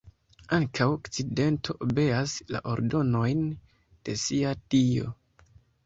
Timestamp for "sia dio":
4.27-5.19